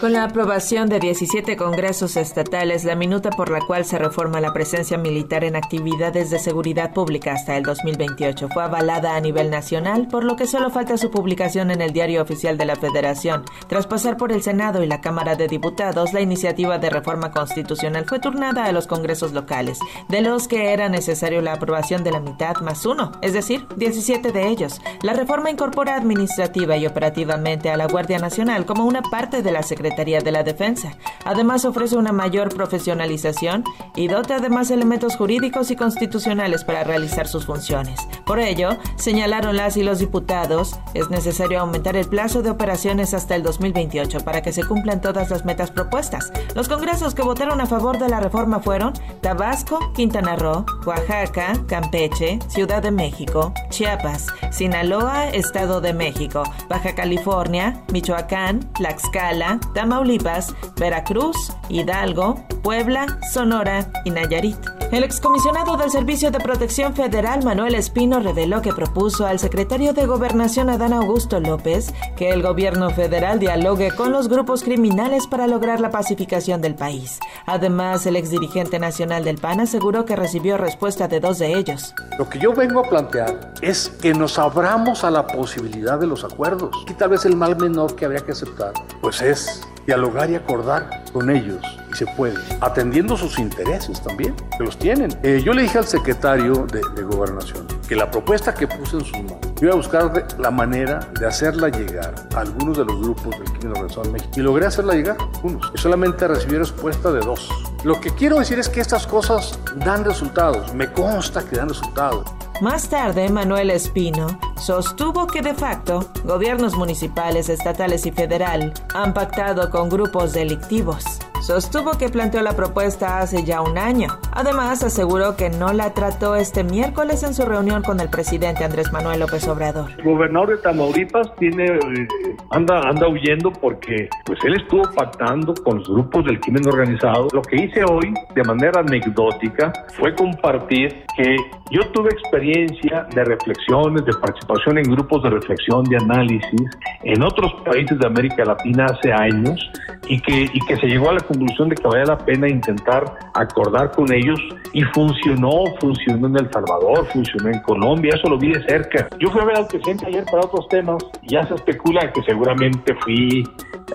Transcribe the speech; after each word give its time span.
Con 0.00 0.12
la 0.12 0.22
aprobación 0.22 0.88
de 0.88 1.00
17 1.00 1.56
congresos 1.56 2.16
estatales, 2.16 2.84
la 2.84 2.94
minuta 2.94 3.30
por 3.30 3.50
la 3.50 3.58
cual 3.58 3.84
se 3.84 3.98
reforma 3.98 4.40
la 4.40 4.52
presencia 4.52 4.96
militar 4.96 5.42
en 5.42 5.56
actividades 5.56 6.30
de 6.30 6.38
seguridad 6.38 6.92
pública 6.92 7.32
hasta 7.32 7.56
el 7.56 7.64
2028 7.64 8.48
fue 8.48 8.62
avalada 8.62 9.16
a 9.16 9.20
nivel 9.20 9.50
nacional, 9.50 10.06
por 10.06 10.22
lo 10.22 10.36
que 10.36 10.46
solo 10.46 10.70
falta 10.70 10.96
su 10.98 11.10
publicación 11.10 11.72
en 11.72 11.82
el 11.82 11.92
Diario 11.92 12.22
Oficial 12.22 12.56
de 12.56 12.66
la 12.66 12.76
Federación. 12.76 13.42
Tras 13.66 13.88
pasar 13.88 14.16
por 14.16 14.30
el 14.30 14.40
Senado 14.40 14.84
y 14.84 14.86
la 14.86 15.00
Cámara 15.00 15.34
de 15.34 15.48
Diputados, 15.48 16.12
la 16.12 16.20
iniciativa 16.20 16.78
de 16.78 16.90
reforma 16.90 17.32
constitucional 17.32 18.04
fue 18.06 18.20
turnada 18.20 18.66
a 18.66 18.72
los 18.72 18.86
congresos 18.86 19.32
locales, 19.32 19.80
de 20.08 20.20
los 20.20 20.46
que 20.46 20.72
era 20.72 20.88
necesario 20.88 21.42
la 21.42 21.54
aprobación 21.54 22.04
de 22.04 22.12
la 22.12 22.20
mitad 22.20 22.58
más 22.58 22.86
uno, 22.86 23.10
es 23.20 23.32
decir, 23.32 23.66
17 23.76 24.30
de 24.30 24.46
ellos. 24.46 24.80
La 25.02 25.14
reforma 25.14 25.50
incorpora 25.50 25.96
administrativa 25.96 26.76
y 26.76 26.86
operativamente 26.86 27.68
a 27.68 27.76
la 27.76 27.88
Guardia 27.88 28.20
Nacional 28.20 28.64
como 28.64 28.84
una 28.84 29.02
parte 29.02 29.42
de 29.42 29.50
la 29.50 29.64
Secretaría 29.64 29.87
Secretaría 29.88 30.20
de 30.20 30.32
la 30.32 30.42
Defensa. 30.42 30.92
Además 31.24 31.64
ofrece 31.64 31.96
una 31.96 32.12
mayor 32.12 32.54
profesionalización 32.54 33.64
y 33.96 34.08
dota 34.08 34.36
además 34.36 34.70
elementos 34.70 35.16
jurídicos 35.16 35.70
y 35.70 35.76
constitucionales 35.76 36.62
para 36.62 36.84
realizar 36.84 37.26
sus 37.26 37.46
funciones. 37.46 37.98
Por 38.26 38.38
ello, 38.38 38.76
señalaron 38.96 39.56
las 39.56 39.78
y 39.78 39.82
los 39.82 39.98
diputados, 39.98 40.78
es 40.92 41.08
necesario 41.08 41.60
aumentar 41.60 41.96
el 41.96 42.06
plazo 42.06 42.42
de 42.42 42.50
operaciones 42.50 43.14
hasta 43.14 43.34
el 43.34 43.42
2028 43.42 44.20
para 44.20 44.42
que 44.42 44.52
se 44.52 44.62
cumplan 44.62 45.00
todas 45.00 45.30
las 45.30 45.46
metas 45.46 45.70
propuestas. 45.70 46.30
Los 46.54 46.68
congresos 46.68 47.14
que 47.14 47.22
votaron 47.22 47.62
a 47.62 47.66
favor 47.66 47.98
de 47.98 48.10
la 48.10 48.20
reforma 48.20 48.60
fueron 48.60 48.92
Tabasco, 49.22 49.92
Quintana 49.94 50.36
Roo, 50.36 50.66
Oaxaca, 50.84 51.54
Campeche, 51.66 52.38
Ciudad 52.48 52.82
de 52.82 52.90
México, 52.90 53.54
Chiapas, 53.70 54.26
Sinaloa, 54.50 55.30
Estado 55.30 55.80
de 55.80 55.94
México, 55.94 56.42
Baja 56.68 56.94
California, 56.94 57.82
Michoacán, 57.90 58.70
Tlaxcala, 58.74 59.60
Tamaulipas, 59.78 60.56
Veracruz, 60.74 61.52
Hidalgo, 61.68 62.44
Puebla, 62.64 63.06
Sonora 63.32 63.88
y 64.04 64.10
Nayarit. 64.10 64.77
El 64.90 65.04
excomisionado 65.04 65.76
del 65.76 65.90
Servicio 65.90 66.30
de 66.30 66.40
Protección 66.40 66.94
Federal, 66.94 67.44
Manuel 67.44 67.74
Espino, 67.74 68.20
reveló 68.20 68.62
que 68.62 68.72
propuso 68.72 69.26
al 69.26 69.38
secretario 69.38 69.92
de 69.92 70.06
Gobernación, 70.06 70.70
Adán 70.70 70.94
Augusto 70.94 71.40
López, 71.40 71.92
que 72.16 72.30
el 72.30 72.40
gobierno 72.40 72.88
federal 72.88 73.38
dialogue 73.38 73.90
con 73.90 74.12
los 74.12 74.28
grupos 74.28 74.62
criminales 74.62 75.26
para 75.26 75.46
lograr 75.46 75.80
la 75.80 75.90
pacificación 75.90 76.62
del 76.62 76.74
país. 76.74 77.20
Además, 77.44 78.06
el 78.06 78.16
exdirigente 78.16 78.78
nacional 78.78 79.24
del 79.24 79.36
PAN 79.36 79.60
aseguró 79.60 80.06
que 80.06 80.16
recibió 80.16 80.56
respuesta 80.56 81.06
de 81.06 81.20
dos 81.20 81.38
de 81.38 81.52
ellos. 81.52 81.94
Lo 82.18 82.30
que 82.30 82.38
yo 82.38 82.54
vengo 82.54 82.80
a 82.80 82.88
plantear 82.88 83.52
es 83.60 83.90
que 83.90 84.14
nos 84.14 84.38
abramos 84.38 85.04
a 85.04 85.10
la 85.10 85.26
posibilidad 85.26 85.98
de 85.98 86.06
los 86.06 86.24
acuerdos. 86.24 86.74
Y 86.88 86.94
tal 86.94 87.10
vez 87.10 87.26
el 87.26 87.36
mal 87.36 87.58
menor 87.58 87.94
que 87.94 88.06
habría 88.06 88.20
que 88.20 88.32
aceptar, 88.32 88.72
pues 89.02 89.20
es 89.20 89.68
dialogar 89.88 90.28
y 90.28 90.34
acordar 90.34 91.02
con 91.14 91.30
ellos 91.30 91.62
y 91.90 91.96
se 91.96 92.04
puede, 92.08 92.36
atendiendo 92.60 93.16
sus 93.16 93.38
intereses 93.38 94.02
también, 94.02 94.36
que 94.58 94.62
los 94.62 94.78
tienen. 94.78 95.18
Eh, 95.22 95.40
yo 95.42 95.54
le 95.54 95.62
dije 95.62 95.78
al 95.78 95.86
secretario 95.86 96.66
de, 96.66 96.82
Gobernación 97.04 97.66
que 97.88 97.96
la 97.96 98.10
propuesta 98.10 98.52
que 98.52 98.66
puse 98.66 98.98
en 98.98 99.04
su 99.06 99.16
mano, 99.22 99.40
iba 99.62 99.72
a 99.72 99.76
buscar 99.76 100.26
la 100.38 100.50
manera 100.50 101.00
de 101.18 101.26
hacerla 101.26 101.70
llegar 101.70 102.14
a 102.36 102.40
algunos 102.40 102.76
de 102.76 102.84
los 102.84 103.00
grupos 103.00 103.30
del 103.30 103.44
crimen 103.44 103.70
organizado 103.70 104.04
en 104.04 104.12
México. 104.12 104.32
Y 104.36 104.40
logré 104.40 104.66
hacerla 104.66 104.92
llegar, 104.92 105.16
unos. 105.42 105.72
Y 105.74 105.78
solamente 105.78 106.28
recibí 106.28 106.58
respuesta 106.58 107.10
de 107.10 107.20
dos. 107.20 107.48
Lo 107.84 107.98
que 107.98 108.10
quiero 108.10 108.38
decir 108.40 108.58
es 108.58 108.68
que 108.68 108.82
estas 108.82 109.06
cosas 109.06 109.58
dan 109.76 110.04
resultados. 110.04 110.74
Me 110.74 110.92
consta 110.92 111.42
que 111.48 111.56
dan 111.56 111.70
resultados. 111.70 112.30
Más 112.60 112.88
tarde, 112.88 113.28
Manuel 113.28 113.70
Espino 113.70 114.26
sostuvo 114.56 115.28
que 115.28 115.42
de 115.42 115.54
facto, 115.54 116.10
gobiernos 116.24 116.74
municipales, 116.74 117.48
estatales 117.48 118.04
y 118.04 118.10
federal 118.10 118.74
han 118.94 119.14
pactado 119.14 119.70
con 119.70 119.88
grupos 119.88 120.32
delictivos 120.32 121.04
sostuvo 121.48 121.92
que 121.92 122.10
planteó 122.10 122.42
la 122.42 122.54
propuesta 122.54 123.20
hace 123.20 123.42
ya 123.42 123.62
un 123.62 123.78
año. 123.78 124.18
Además, 124.40 124.84
aseguró 124.84 125.34
que 125.34 125.50
no 125.50 125.72
la 125.72 125.94
trató 125.94 126.36
este 126.36 126.62
miércoles 126.62 127.24
en 127.24 127.34
su 127.34 127.44
reunión 127.44 127.82
con 127.82 127.98
el 127.98 128.08
presidente 128.08 128.62
Andrés 128.62 128.92
Manuel 128.92 129.18
López 129.18 129.48
Obrador. 129.48 129.90
El 129.98 130.04
gobernador 130.04 130.50
de 130.50 130.58
Tamaulipas 130.58 131.34
tiene, 131.40 131.64
eh, 131.66 132.08
anda, 132.50 132.80
anda 132.88 133.08
huyendo 133.08 133.50
porque 133.50 134.08
pues 134.24 134.38
él 134.44 134.54
estuvo 134.60 134.82
pactando 134.94 135.54
con 135.54 135.78
los 135.78 135.88
grupos 135.88 136.24
del 136.24 136.38
crimen 136.38 136.64
organizado. 136.68 137.26
Lo 137.32 137.42
que 137.42 137.64
hice 137.64 137.82
hoy, 137.82 138.14
de 138.36 138.44
manera 138.44 138.78
anecdótica, 138.78 139.72
fue 139.98 140.14
compartir 140.14 141.04
que 141.16 141.36
yo 141.72 141.80
tuve 141.90 142.10
experiencia 142.10 143.08
de 143.12 143.24
reflexiones, 143.24 144.04
de 144.04 144.12
participación 144.12 144.78
en 144.78 144.84
grupos 144.84 145.20
de 145.24 145.30
reflexión, 145.30 145.82
de 145.82 145.96
análisis 145.96 146.62
en 147.02 147.24
otros 147.24 147.52
países 147.64 147.98
de 147.98 148.06
América 148.06 148.44
Latina 148.44 148.86
hace 148.86 149.12
años 149.12 149.68
y 150.06 150.20
que, 150.20 150.48
y 150.52 150.60
que 150.60 150.76
se 150.76 150.86
llegó 150.86 151.10
a 151.10 151.14
la 151.14 151.20
conclusión 151.20 151.68
de 151.70 151.74
que 151.74 151.88
vale 151.88 152.04
la 152.04 152.18
pena 152.18 152.48
intentar 152.48 153.04
acordar 153.34 153.90
con 153.90 154.12
ellos 154.12 154.27
y 154.72 154.82
funcionó, 154.82 155.64
funcionó 155.80 156.26
en 156.28 156.36
El 156.36 156.50
Salvador, 156.52 157.06
funcionó 157.12 157.48
en 157.50 157.60
Colombia, 157.62 158.12
eso 158.14 158.28
lo 158.28 158.38
vi 158.38 158.52
de 158.52 158.62
cerca. 158.66 159.08
Yo 159.18 159.30
fui 159.30 159.40
a 159.40 159.44
ver 159.44 159.56
al 159.56 159.66
presidente 159.66 160.06
ayer 160.06 160.24
para 160.24 160.44
otros 160.44 160.68
temas 160.68 161.02
y 161.22 161.34
ya 161.34 161.46
se 161.46 161.54
especula 161.54 162.12
que 162.12 162.22
seguramente 162.22 162.94
fui 163.02 163.46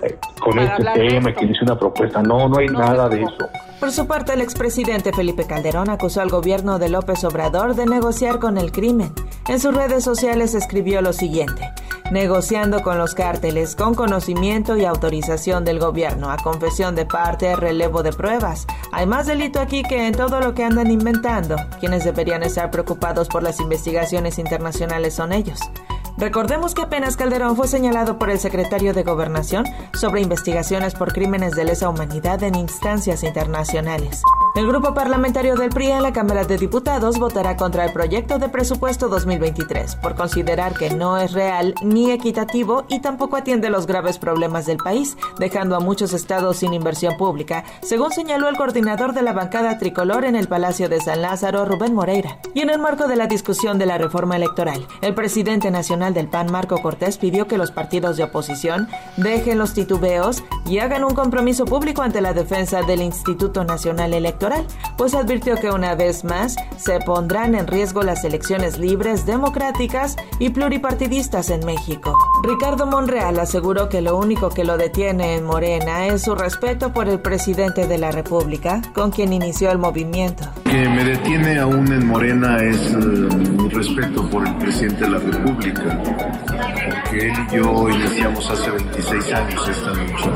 eh, 0.02 0.16
con 0.40 0.58
este 0.58 0.84
tema, 0.94 1.32
que 1.32 1.44
hice 1.44 1.64
una 1.64 1.78
propuesta. 1.78 2.22
No, 2.22 2.48
no 2.48 2.58
hay 2.58 2.66
nada 2.66 3.08
de 3.08 3.22
eso. 3.22 3.48
Por 3.80 3.90
su 3.90 4.06
parte, 4.06 4.32
el 4.32 4.40
expresidente 4.40 5.12
Felipe 5.12 5.46
Calderón 5.46 5.90
acusó 5.90 6.22
al 6.22 6.30
gobierno 6.30 6.78
de 6.78 6.88
López 6.88 7.22
Obrador 7.24 7.74
de 7.74 7.86
negociar 7.86 8.38
con 8.38 8.56
el 8.56 8.72
crimen. 8.72 9.12
En 9.48 9.60
sus 9.60 9.74
redes 9.74 10.04
sociales 10.04 10.54
escribió 10.54 11.02
lo 11.02 11.12
siguiente 11.12 11.70
negociando 12.14 12.80
con 12.84 12.96
los 12.96 13.12
cárteles 13.12 13.74
con 13.74 13.96
conocimiento 13.96 14.76
y 14.76 14.84
autorización 14.84 15.64
del 15.64 15.80
gobierno, 15.80 16.30
a 16.30 16.36
confesión 16.36 16.94
de 16.94 17.06
parte, 17.06 17.56
relevo 17.56 18.04
de 18.04 18.12
pruebas. 18.12 18.68
Hay 18.92 19.04
más 19.04 19.26
delito 19.26 19.60
aquí 19.60 19.82
que 19.82 20.06
en 20.06 20.14
todo 20.14 20.38
lo 20.38 20.54
que 20.54 20.62
andan 20.62 20.92
inventando. 20.92 21.56
Quienes 21.80 22.04
deberían 22.04 22.44
estar 22.44 22.70
preocupados 22.70 23.26
por 23.26 23.42
las 23.42 23.58
investigaciones 23.58 24.38
internacionales 24.38 25.14
son 25.14 25.32
ellos. 25.32 25.58
Recordemos 26.16 26.74
que 26.74 26.82
apenas 26.82 27.16
Calderón 27.16 27.56
fue 27.56 27.66
señalado 27.66 28.18
por 28.18 28.30
el 28.30 28.38
secretario 28.38 28.94
de 28.94 29.02
Gobernación 29.02 29.64
sobre 29.92 30.20
investigaciones 30.20 30.94
por 30.94 31.12
crímenes 31.12 31.56
de 31.56 31.64
lesa 31.64 31.88
humanidad 31.88 32.42
en 32.44 32.54
instancias 32.54 33.24
internacionales. 33.24 34.22
El 34.54 34.68
grupo 34.68 34.94
parlamentario 34.94 35.56
del 35.56 35.70
PRI 35.70 35.90
en 35.90 36.02
la 36.04 36.12
Cámara 36.12 36.44
de 36.44 36.56
Diputados 36.56 37.18
votará 37.18 37.56
contra 37.56 37.84
el 37.84 37.92
proyecto 37.92 38.38
de 38.38 38.48
presupuesto 38.48 39.08
2023 39.08 39.96
por 39.96 40.14
considerar 40.14 40.74
que 40.74 40.90
no 40.90 41.18
es 41.18 41.32
real 41.32 41.74
ni 41.82 42.12
equitativo 42.12 42.84
y 42.88 43.00
tampoco 43.00 43.36
atiende 43.36 43.68
los 43.68 43.88
graves 43.88 44.18
problemas 44.18 44.66
del 44.66 44.76
país, 44.76 45.16
dejando 45.40 45.74
a 45.74 45.80
muchos 45.80 46.12
estados 46.12 46.58
sin 46.58 46.72
inversión 46.72 47.16
pública, 47.16 47.64
según 47.82 48.12
señaló 48.12 48.48
el 48.48 48.56
coordinador 48.56 49.12
de 49.12 49.22
la 49.22 49.32
bancada 49.32 49.76
tricolor 49.78 50.24
en 50.24 50.36
el 50.36 50.46
Palacio 50.46 50.88
de 50.88 51.00
San 51.00 51.22
Lázaro, 51.22 51.64
Rubén 51.64 51.92
Moreira. 51.92 52.38
Y 52.54 52.60
en 52.60 52.70
el 52.70 52.78
marco 52.78 53.08
de 53.08 53.16
la 53.16 53.26
discusión 53.26 53.76
de 53.80 53.86
la 53.86 53.98
reforma 53.98 54.36
electoral, 54.36 54.86
el 55.00 55.16
presidente 55.16 55.72
nacional 55.72 56.03
del 56.12 56.28
PAN, 56.28 56.52
Marco 56.52 56.76
Cortés, 56.82 57.16
pidió 57.16 57.46
que 57.46 57.56
los 57.56 57.70
partidos 57.70 58.16
de 58.16 58.24
oposición 58.24 58.88
dejen 59.16 59.58
los 59.58 59.72
titubeos 59.72 60.42
y 60.66 60.80
hagan 60.80 61.04
un 61.04 61.14
compromiso 61.14 61.64
público 61.64 62.02
ante 62.02 62.20
la 62.20 62.34
defensa 62.34 62.82
del 62.82 63.00
Instituto 63.00 63.64
Nacional 63.64 64.12
Electoral 64.12 64.66
pues 64.96 65.14
advirtió 65.14 65.56
que 65.56 65.70
una 65.70 65.94
vez 65.94 66.24
más 66.24 66.56
se 66.76 66.98
pondrán 67.00 67.54
en 67.54 67.66
riesgo 67.66 68.02
las 68.02 68.24
elecciones 68.24 68.78
libres, 68.78 69.26
democráticas 69.26 70.16
y 70.38 70.50
pluripartidistas 70.50 71.50
en 71.50 71.64
México. 71.64 72.14
Ricardo 72.44 72.86
Monreal 72.86 73.40
aseguró 73.40 73.88
que 73.88 74.02
lo 74.02 74.18
único 74.18 74.50
que 74.50 74.64
lo 74.64 74.76
detiene 74.76 75.36
en 75.36 75.44
Morena 75.44 76.08
es 76.08 76.24
su 76.24 76.34
respeto 76.34 76.92
por 76.92 77.08
el 77.08 77.18
presidente 77.18 77.86
de 77.86 77.96
la 77.96 78.10
República, 78.10 78.82
con 78.92 79.10
quien 79.10 79.32
inició 79.32 79.70
el 79.70 79.78
movimiento. 79.78 80.44
Que 80.64 80.86
me 80.86 81.04
detiene 81.04 81.58
aún 81.58 81.90
en 81.90 82.06
Morena 82.06 82.62
es 82.62 82.92
eh, 82.92 82.96
mi 82.96 83.66
respeto 83.70 84.28
por 84.28 84.46
el 84.46 84.54
presidente 84.56 85.04
de 85.04 85.10
la 85.10 85.18
República, 85.20 86.02
porque 86.04 87.28
él 87.28 87.34
y 87.50 87.56
yo 87.56 87.88
iniciamos 87.88 88.50
hace 88.50 88.70
26 88.70 89.32
años 89.32 89.68
esta 89.68 89.94
lucha 89.94 90.30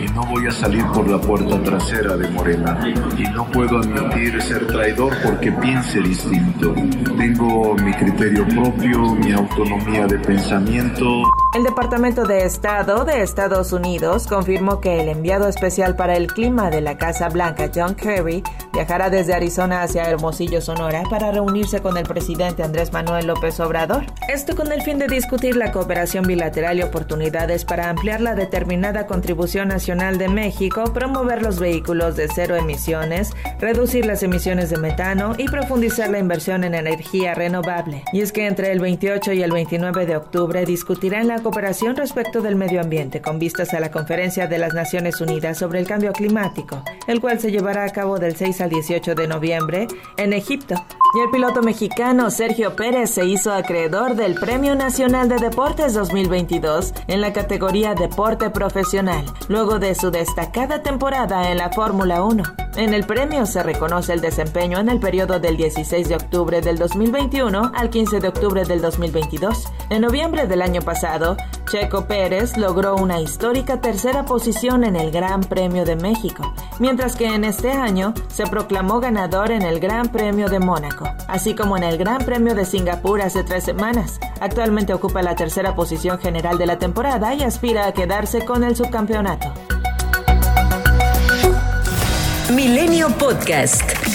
y 0.00 0.06
no 0.12 0.24
voy 0.26 0.46
a 0.46 0.52
salir 0.52 0.86
por 0.94 1.10
la 1.10 1.20
puerta 1.20 1.60
trasera 1.64 2.16
de 2.16 2.28
Morena 2.28 2.78
no 3.34 3.50
puedo 3.50 3.78
admitir 3.78 4.40
ser 4.42 4.66
traidor 4.66 5.14
porque 5.22 5.50
piense 5.52 6.00
distinto. 6.00 6.74
Tengo 7.16 7.74
mi 7.74 7.92
criterio 7.92 8.46
propio, 8.48 9.14
mi 9.14 9.32
autonomía 9.32 10.06
de 10.06 10.18
pensamiento. 10.18 11.22
El 11.54 11.64
Departamento 11.64 12.24
de 12.24 12.46
Estado 12.46 13.04
de 13.04 13.20
Estados 13.20 13.74
Unidos 13.74 14.26
confirmó 14.26 14.80
que 14.80 15.00
el 15.00 15.10
enviado 15.10 15.48
especial 15.48 15.96
para 15.96 16.16
el 16.16 16.28
clima 16.28 16.70
de 16.70 16.80
la 16.80 16.96
Casa 16.96 17.28
Blanca, 17.28 17.70
John 17.74 17.94
Kerry, 17.94 18.42
viajará 18.72 19.10
desde 19.10 19.34
Arizona 19.34 19.82
hacia 19.82 20.08
Hermosillo, 20.08 20.62
Sonora, 20.62 21.02
para 21.10 21.30
reunirse 21.30 21.82
con 21.82 21.98
el 21.98 22.04
presidente 22.04 22.62
Andrés 22.62 22.90
Manuel 22.94 23.26
López 23.26 23.60
Obrador. 23.60 24.06
Esto 24.30 24.56
con 24.56 24.72
el 24.72 24.80
fin 24.80 24.98
de 24.98 25.08
discutir 25.08 25.54
la 25.54 25.72
cooperación 25.72 26.24
bilateral 26.24 26.78
y 26.78 26.82
oportunidades 26.84 27.66
para 27.66 27.90
ampliar 27.90 28.22
la 28.22 28.34
determinada 28.34 29.06
contribución 29.06 29.68
nacional 29.68 30.16
de 30.16 30.28
México, 30.28 30.84
promover 30.94 31.42
los 31.42 31.60
vehículos 31.60 32.16
de 32.16 32.28
cero 32.34 32.56
emisiones, 32.56 33.32
reducir 33.60 34.06
las 34.06 34.22
emisiones 34.22 34.70
de 34.70 34.78
metano 34.78 35.34
y 35.36 35.44
profundizar 35.48 36.08
la 36.08 36.18
inversión 36.18 36.64
en 36.64 36.74
energía 36.74 37.34
renovable. 37.34 38.04
Y 38.14 38.22
es 38.22 38.32
que 38.32 38.46
entre 38.46 38.72
el 38.72 38.80
28 38.80 39.34
y 39.34 39.42
el 39.42 39.52
29 39.52 40.06
de 40.06 40.16
octubre 40.16 40.64
discutirán 40.64 41.28
cooperación 41.42 41.96
respecto 41.96 42.40
del 42.40 42.56
medio 42.56 42.80
ambiente 42.80 43.20
con 43.20 43.38
vistas 43.38 43.74
a 43.74 43.80
la 43.80 43.90
Conferencia 43.90 44.46
de 44.46 44.58
las 44.58 44.74
Naciones 44.74 45.20
Unidas 45.20 45.58
sobre 45.58 45.80
el 45.80 45.86
Cambio 45.86 46.12
Climático, 46.12 46.82
el 47.06 47.20
cual 47.20 47.40
se 47.40 47.50
llevará 47.50 47.84
a 47.84 47.90
cabo 47.90 48.18
del 48.18 48.36
6 48.36 48.60
al 48.60 48.70
18 48.70 49.14
de 49.14 49.28
noviembre 49.28 49.86
en 50.16 50.32
Egipto. 50.32 50.76
Y 51.14 51.20
el 51.20 51.28
piloto 51.28 51.60
mexicano 51.60 52.30
Sergio 52.30 52.74
Pérez 52.74 53.10
se 53.10 53.26
hizo 53.26 53.52
acreedor 53.52 54.14
del 54.14 54.34
Premio 54.34 54.74
Nacional 54.74 55.28
de 55.28 55.36
Deportes 55.36 55.92
2022 55.92 56.94
en 57.06 57.20
la 57.20 57.34
categoría 57.34 57.94
Deporte 57.94 58.48
Profesional, 58.48 59.26
luego 59.48 59.78
de 59.78 59.94
su 59.94 60.10
destacada 60.10 60.82
temporada 60.82 61.50
en 61.50 61.58
la 61.58 61.70
Fórmula 61.70 62.22
1. 62.22 62.42
En 62.76 62.94
el 62.94 63.04
premio 63.04 63.44
se 63.44 63.62
reconoce 63.62 64.14
el 64.14 64.22
desempeño 64.22 64.78
en 64.78 64.88
el 64.88 65.00
periodo 65.00 65.38
del 65.38 65.58
16 65.58 66.08
de 66.08 66.14
octubre 66.14 66.62
del 66.62 66.78
2021 66.78 67.72
al 67.74 67.90
15 67.90 68.20
de 68.20 68.28
octubre 68.28 68.64
del 68.64 68.80
2022. 68.80 69.68
En 69.90 70.00
noviembre 70.00 70.46
del 70.46 70.62
año 70.62 70.80
pasado, 70.80 71.36
Checo 71.72 72.04
Pérez 72.04 72.58
logró 72.58 72.96
una 72.96 73.18
histórica 73.18 73.80
tercera 73.80 74.26
posición 74.26 74.84
en 74.84 74.94
el 74.94 75.10
Gran 75.10 75.40
Premio 75.40 75.86
de 75.86 75.96
México, 75.96 76.52
mientras 76.78 77.16
que 77.16 77.24
en 77.24 77.44
este 77.44 77.72
año 77.72 78.12
se 78.28 78.46
proclamó 78.46 79.00
ganador 79.00 79.50
en 79.50 79.62
el 79.62 79.80
Gran 79.80 80.08
Premio 80.08 80.50
de 80.50 80.58
Mónaco, 80.58 81.08
así 81.28 81.54
como 81.54 81.78
en 81.78 81.84
el 81.84 81.96
Gran 81.96 82.26
Premio 82.26 82.54
de 82.54 82.66
Singapur 82.66 83.22
hace 83.22 83.42
tres 83.42 83.64
semanas. 83.64 84.20
Actualmente 84.38 84.92
ocupa 84.92 85.22
la 85.22 85.34
tercera 85.34 85.74
posición 85.74 86.18
general 86.18 86.58
de 86.58 86.66
la 86.66 86.78
temporada 86.78 87.32
y 87.32 87.42
aspira 87.42 87.86
a 87.86 87.92
quedarse 87.94 88.44
con 88.44 88.64
el 88.64 88.76
subcampeonato. 88.76 89.54
Milenio 92.54 93.08
Podcast. 93.16 94.11